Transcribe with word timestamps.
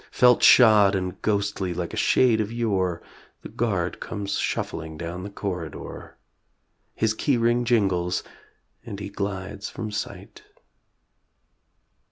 Felt 0.09 0.41
shod 0.41 0.95
and 0.95 1.21
ghostly 1.21 1.75
like 1.75 1.93
a 1.93 1.95
shade 1.95 2.41
of 2.41 2.51
yore, 2.51 3.03
The 3.43 3.49
guard 3.49 3.99
comes 3.99 4.39
shuffling 4.39 4.97
down 4.97 5.21
the 5.21 5.29
corridor; 5.29 6.17
His 6.95 7.13
key 7.13 7.37
ring 7.37 7.65
jingles... 7.65 8.23
and 8.83 8.99
he 8.99 9.09
glides 9.09 9.69
from 9.69 9.91
sight. 9.91 10.41